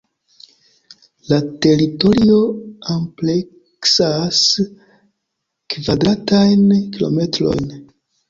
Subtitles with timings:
[1.31, 2.37] La teritorio
[2.95, 4.41] ampleksas
[5.75, 6.65] kvadratajn
[6.97, 7.71] kilometrojn.